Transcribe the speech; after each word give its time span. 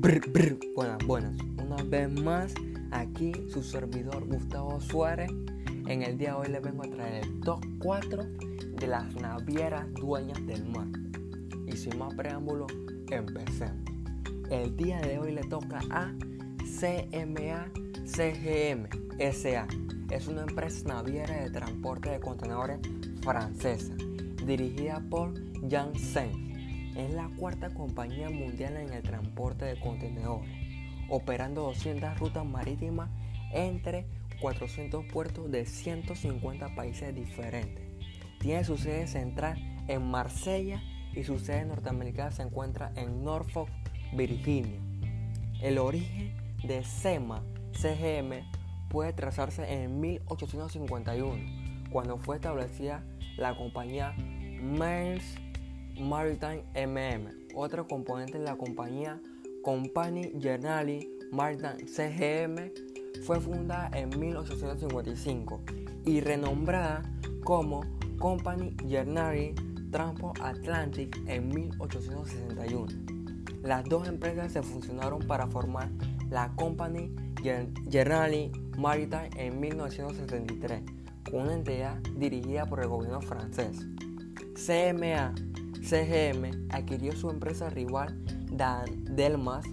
Buenas, 0.00 1.04
buenas. 1.04 1.34
Una 1.60 1.82
vez 1.82 2.08
más, 2.08 2.54
aquí 2.92 3.32
su 3.48 3.64
servidor 3.64 4.28
Gustavo 4.28 4.80
Suárez. 4.80 5.28
En 5.88 6.02
el 6.02 6.16
día 6.16 6.30
de 6.30 6.36
hoy 6.36 6.48
les 6.48 6.62
vengo 6.62 6.84
a 6.84 6.88
traer 6.88 7.24
el 7.24 7.40
top 7.40 7.64
4 7.80 8.22
de 8.78 8.86
las 8.86 9.12
navieras 9.16 9.92
dueñas 9.94 10.38
del 10.46 10.64
mar. 10.66 10.86
Y 11.66 11.76
sin 11.76 11.98
más 11.98 12.14
preámbulo, 12.14 12.68
empecemos. 13.10 13.82
El 14.50 14.76
día 14.76 15.00
de 15.00 15.18
hoy 15.18 15.32
le 15.32 15.42
toca 15.42 15.80
a 15.90 16.12
CMA 16.78 17.72
CGM 18.06 18.86
SA. 19.18 19.66
Es 20.10 20.28
una 20.28 20.42
empresa 20.42 20.86
naviera 20.86 21.42
de 21.42 21.50
transporte 21.50 22.10
de 22.10 22.20
contenedores 22.20 22.78
francesa, 23.22 23.94
dirigida 24.46 25.02
por 25.10 25.34
Jean 25.66 25.92
Saint 25.96 26.47
es 26.98 27.14
la 27.14 27.30
cuarta 27.36 27.70
compañía 27.70 28.28
mundial 28.28 28.76
en 28.76 28.92
el 28.92 29.02
transporte 29.02 29.64
de 29.64 29.78
contenedores, 29.78 30.50
operando 31.08 31.62
200 31.62 32.18
rutas 32.18 32.44
marítimas 32.44 33.08
entre 33.52 34.06
400 34.40 35.04
puertos 35.06 35.50
de 35.50 35.64
150 35.64 36.74
países 36.74 37.14
diferentes. 37.14 37.84
Tiene 38.40 38.64
su 38.64 38.76
sede 38.76 39.06
central 39.06 39.56
en 39.86 40.02
Marsella 40.10 40.82
y 41.14 41.22
su 41.22 41.38
sede 41.38 41.64
norteamericana 41.64 42.32
se 42.32 42.42
encuentra 42.42 42.92
en 42.96 43.24
Norfolk, 43.24 43.70
Virginia. 44.12 44.80
El 45.62 45.78
origen 45.78 46.36
de 46.64 46.82
SEMA 46.82 47.42
CGM 47.72 48.42
puede 48.88 49.12
trazarse 49.12 49.72
en 49.72 50.00
1851, 50.00 51.90
cuando 51.90 52.18
fue 52.18 52.36
establecida 52.36 53.04
la 53.36 53.56
compañía 53.56 54.14
Maersk 54.60 55.47
Maritime 56.00 56.64
MM, 56.74 57.28
otro 57.54 57.86
componente 57.86 58.38
de 58.38 58.44
la 58.44 58.56
compañía 58.56 59.20
Company 59.62 60.32
Generali 60.40 61.08
Maritime 61.32 61.86
CGM, 61.86 62.72
fue 63.24 63.40
fundada 63.40 63.90
en 63.98 64.18
1855 64.18 65.60
y 66.04 66.20
renombrada 66.20 67.02
como 67.44 67.82
Company 68.18 68.76
Generali 68.86 69.54
Transport 69.90 70.40
Atlantic 70.40 71.16
en 71.26 71.48
1861. 71.48 72.86
Las 73.62 73.84
dos 73.84 74.08
empresas 74.08 74.52
se 74.52 74.62
fusionaron 74.62 75.20
para 75.26 75.46
formar 75.46 75.88
la 76.30 76.54
Company 76.56 77.14
Generali 77.90 78.52
Maritime 78.76 79.30
en 79.36 79.60
1973, 79.60 80.82
una 81.32 81.54
entidad 81.54 81.96
dirigida 82.16 82.66
por 82.66 82.80
el 82.80 82.88
gobierno 82.88 83.20
francés. 83.20 83.86
CMA 84.54 85.34
CGM 85.82 86.68
adquirió 86.70 87.12
su 87.12 87.30
empresa 87.30 87.70
rival 87.70 88.18
Delmas 89.10 89.64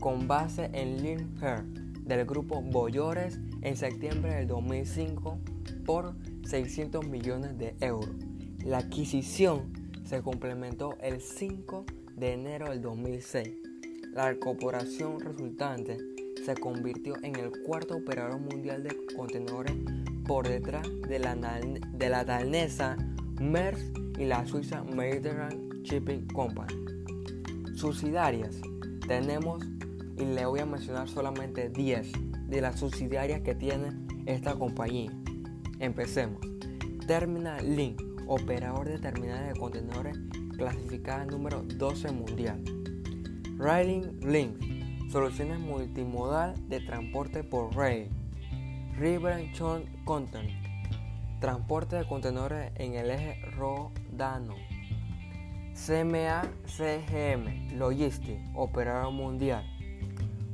con 0.00 0.28
base 0.28 0.70
en 0.72 1.02
Lynn 1.02 1.38
del 2.04 2.24
grupo 2.24 2.62
Boyores 2.62 3.38
en 3.62 3.76
septiembre 3.76 4.34
del 4.34 4.46
2005 4.46 5.38
por 5.84 6.14
600 6.44 7.06
millones 7.06 7.58
de 7.58 7.74
euros. 7.80 8.10
La 8.64 8.78
adquisición 8.78 9.72
se 10.04 10.22
complementó 10.22 10.96
el 11.00 11.20
5 11.20 11.84
de 12.16 12.32
enero 12.32 12.70
del 12.70 12.80
2006. 12.80 13.48
La 14.12 14.34
corporación 14.38 15.20
resultante 15.20 15.98
se 16.44 16.54
convirtió 16.54 17.16
en 17.22 17.36
el 17.36 17.50
cuarto 17.64 17.96
operador 17.96 18.40
mundial 18.40 18.84
de 18.84 18.96
contenedores 19.16 19.74
por 20.26 20.48
detrás 20.48 20.86
de 21.08 21.18
la, 21.18 21.34
de 21.34 22.08
la 22.08 22.24
danesa 22.24 22.96
Maersk 23.40 24.05
y 24.18 24.24
la 24.24 24.46
Suiza 24.46 24.82
Mediterranean 24.82 25.82
Shipping 25.82 26.26
Company. 26.28 26.74
Subsidiarias. 27.74 28.60
Tenemos, 29.06 29.64
y 30.18 30.24
le 30.24 30.46
voy 30.46 30.60
a 30.60 30.66
mencionar 30.66 31.08
solamente 31.08 31.68
10 31.68 32.12
de 32.48 32.60
las 32.60 32.80
subsidiarias 32.80 33.42
que 33.42 33.54
tiene 33.54 33.90
esta 34.26 34.54
compañía. 34.54 35.12
Empecemos. 35.78 36.40
Terminal 37.06 37.76
Link, 37.76 38.02
operador 38.26 38.88
de 38.88 38.98
terminales 38.98 39.54
de 39.54 39.60
contenedores 39.60 40.18
clasificada 40.56 41.24
número 41.26 41.62
12 41.62 42.12
mundial. 42.12 42.62
Railing 43.58 44.18
Link, 44.20 45.10
soluciones 45.10 45.60
multimodal 45.60 46.54
de 46.68 46.80
transporte 46.80 47.44
por 47.44 47.74
rail. 47.76 48.08
River 48.98 49.46
Content, 50.04 50.50
transporte 51.40 51.96
de 51.96 52.06
contenedores 52.06 52.72
en 52.76 52.94
el 52.94 53.10
eje 53.10 53.40
Rodano. 53.56 54.54
CMA 55.74 56.42
CGM 56.66 57.76
Logistics, 57.76 58.42
operador 58.54 59.12
mundial. 59.12 59.64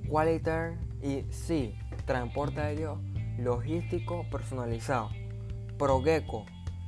Qualiter 0.09 0.77
y 1.01 1.23
C, 1.33 1.75
transporte 2.05 2.61
aéreo 2.61 3.01
logístico 3.39 4.27
personalizado. 4.31 5.11
Progeco, 5.79 6.45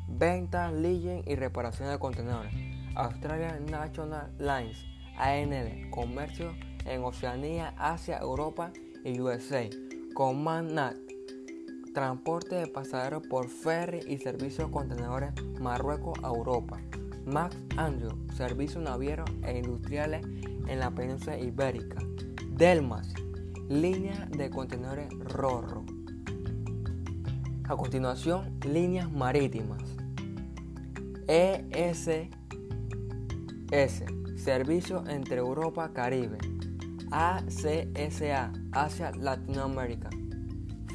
venta, 0.08 0.70
leasing 0.70 1.22
y 1.26 1.36
reparación 1.36 1.88
de 1.88 1.98
contenedores. 1.98 2.52
Australian 2.96 3.66
National 3.66 4.32
Lines, 4.38 4.84
ANL, 5.16 5.90
comercio 5.90 6.54
en 6.84 7.02
Oceanía, 7.02 7.74
Asia, 7.78 8.18
Europa 8.18 8.72
y 9.04 9.20
USA. 9.20 9.68
Command 10.14 10.72
transporte 11.94 12.56
de 12.56 12.66
pasajeros 12.66 13.26
por 13.26 13.48
ferry 13.48 14.00
y 14.06 14.18
servicios 14.18 14.66
de 14.66 14.72
contenedores 14.72 15.32
Marruecos 15.60 16.18
a 16.22 16.28
Europa. 16.28 16.78
Max 17.24 17.56
Andrew, 17.78 18.12
servicios 18.34 18.82
navieros 18.82 19.30
e 19.44 19.56
industriales 19.56 20.26
en 20.66 20.78
la 20.78 20.90
península 20.90 21.38
ibérica. 21.38 21.96
Delmas, 22.50 23.14
línea 23.68 24.28
de 24.36 24.50
contenedores 24.50 25.08
Rorro. 25.20 25.84
A 27.66 27.76
continuación, 27.76 28.58
líneas 28.68 29.10
marítimas. 29.10 29.82
ESS, 31.26 32.28
servicio 34.36 35.04
entre 35.08 35.38
Europa 35.38 35.90
Caribe. 35.94 36.36
ACSA, 37.10 38.52
Asia 38.72 39.12
Latinoamérica. 39.12 40.10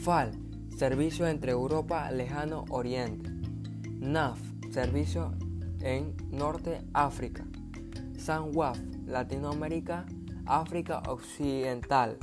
FAL, 0.01 0.31
servicio 0.79 1.27
entre 1.27 1.51
Europa 1.51 2.09
Lejano 2.09 2.65
Oriente. 2.69 3.29
NAF, 3.99 4.39
servicio 4.71 5.33
en 5.81 6.15
Norte 6.31 6.79
África. 6.93 7.45
SANWAF, 8.17 8.79
Latinoamérica, 9.05 10.05
África 10.45 11.03
Occidental. 11.09 12.17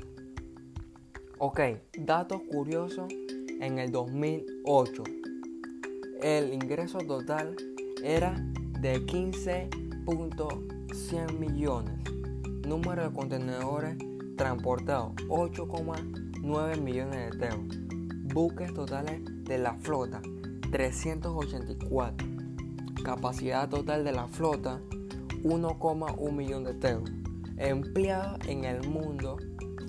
Ok, 1.37 1.61
datos 1.99 2.41
curiosos 2.51 3.13
en 3.61 3.79
el 3.79 3.93
2008. 3.93 5.05
El 6.23 6.55
ingreso 6.55 6.97
total 7.01 7.57
era 8.03 8.43
de 8.81 9.05
15.100 9.05 11.39
millones. 11.39 11.93
Número 12.67 13.07
de 13.07 13.15
contenedores 13.15 13.99
transportados 14.39 15.13
8,9 15.29 16.81
millones 16.81 17.33
de 17.33 17.39
teos 17.39 17.87
buques 18.37 18.75
totales 18.75 19.23
de 19.45 19.57
la 19.57 19.77
flota 19.77 20.21
384. 20.71 22.29
Capacidad 23.03 23.67
total 23.67 24.05
de 24.05 24.13
la 24.13 24.29
flota 24.29 24.79
1,1 25.43 26.33
millón 26.33 26.65
de 26.65 26.75
teos. 26.75 27.11
Empleados 27.57 28.47
en 28.47 28.67
el 28.67 28.87
mundo 28.87 29.39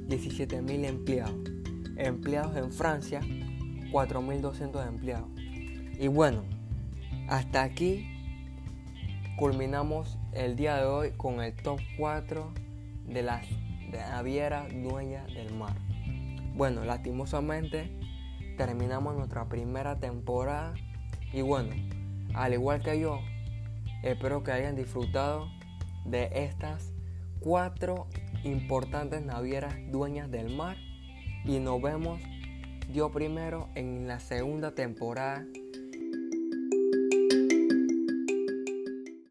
17.000 0.08 0.86
empleados. 0.86 1.36
Empleados 1.98 2.56
en 2.56 2.72
Francia 2.72 3.20
4.200 3.20 4.88
empleados. 4.88 5.28
Y 6.00 6.08
bueno, 6.08 6.46
hasta 7.28 7.64
aquí 7.64 8.08
culminamos 9.38 10.18
el 10.32 10.56
día 10.56 10.78
de 10.78 10.86
hoy 10.86 11.12
con 11.18 11.42
el 11.42 11.54
top 11.54 11.82
4 11.98 12.54
de 13.08 13.24
las 13.24 13.46
navieras 13.92 14.70
dueñas 14.72 15.28
del 15.34 15.54
mar. 15.54 15.76
Bueno, 16.56 16.86
lastimosamente 16.86 18.07
terminamos 18.58 19.16
nuestra 19.16 19.48
primera 19.48 20.00
temporada. 20.00 20.74
Y 21.32 21.42
bueno, 21.42 21.70
al 22.34 22.54
igual 22.54 22.82
que 22.82 23.00
yo, 23.00 23.20
espero 24.04 24.44
que 24.44 24.52
hayan 24.52 24.76
disfrutado 24.76 25.48
de 26.06 26.30
estas 26.34 26.92
cuatro 27.40 28.08
importantes 28.44 29.22
navieras 29.24 29.76
dueñas 29.92 30.30
del 30.30 30.54
mar. 30.54 30.78
Y 31.46 31.60
nos 31.60 31.82
vemos 31.82 32.20
yo 32.92 33.12
primero 33.12 33.70
en 33.76 34.08
la 34.08 34.20
segunda 34.20 34.74
temporada 34.74 35.46